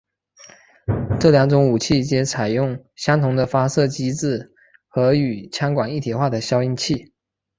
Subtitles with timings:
[1.19, 4.51] 这两种武器皆采用相同的发射机制
[4.87, 7.13] 和与枪管一体化的消音器。